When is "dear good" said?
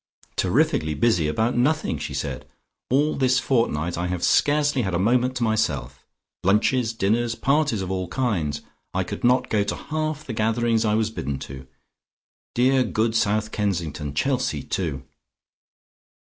12.55-13.13